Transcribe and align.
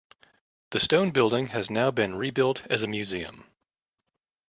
The 0.71 0.79
stone 0.79 1.11
building 1.11 1.49
has 1.49 1.69
now 1.69 1.91
been 1.91 2.15
re-built 2.15 2.65
as 2.71 2.81
a 2.81 2.87
museum. 2.87 3.45